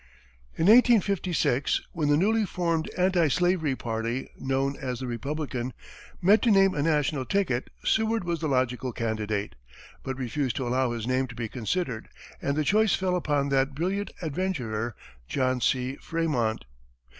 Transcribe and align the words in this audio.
In 0.55 0.65
1856, 0.65 1.81
when 1.91 2.09
the 2.09 2.17
newly 2.17 2.43
formed 2.43 2.89
anti 2.97 3.27
slavery 3.27 3.75
party, 3.75 4.31
known 4.35 4.75
as 4.77 4.99
the 4.99 5.05
Republican, 5.05 5.73
met 6.19 6.41
to 6.41 6.49
name 6.49 6.73
a 6.73 6.81
national 6.81 7.23
ticket, 7.23 7.69
Seward 7.85 8.23
was 8.23 8.39
the 8.39 8.47
logical 8.47 8.93
candidate, 8.93 9.53
but 10.01 10.17
refused 10.17 10.55
to 10.55 10.67
allow 10.67 10.89
his 10.89 11.05
name 11.05 11.27
to 11.27 11.35
be 11.35 11.47
considered, 11.47 12.09
and 12.41 12.55
the 12.57 12.63
choice 12.63 12.95
fell 12.95 13.15
upon 13.15 13.49
that 13.49 13.75
brilliant 13.75 14.09
adventurer, 14.23 14.95
John 15.27 15.61
C. 15.61 15.97
Frémont. 16.01 16.63